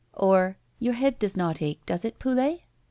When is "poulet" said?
2.17-2.63